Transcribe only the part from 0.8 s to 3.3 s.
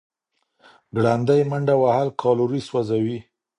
ګړندۍ منډه وهل کالوري سوځوي.